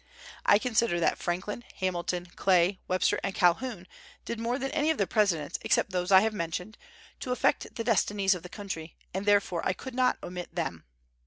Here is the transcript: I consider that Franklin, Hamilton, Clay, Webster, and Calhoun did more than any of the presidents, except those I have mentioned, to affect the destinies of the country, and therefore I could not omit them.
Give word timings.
I 0.47 0.57
consider 0.57 0.99
that 0.99 1.19
Franklin, 1.19 1.63
Hamilton, 1.75 2.25
Clay, 2.35 2.79
Webster, 2.87 3.19
and 3.23 3.35
Calhoun 3.35 3.85
did 4.25 4.39
more 4.39 4.57
than 4.57 4.71
any 4.71 4.89
of 4.89 4.97
the 4.97 5.05
presidents, 5.05 5.59
except 5.61 5.91
those 5.91 6.11
I 6.11 6.21
have 6.21 6.33
mentioned, 6.33 6.75
to 7.19 7.31
affect 7.31 7.75
the 7.75 7.83
destinies 7.83 8.33
of 8.33 8.41
the 8.41 8.49
country, 8.49 8.95
and 9.13 9.27
therefore 9.27 9.61
I 9.63 9.73
could 9.73 9.93
not 9.93 10.17
omit 10.23 10.55
them. 10.55 10.85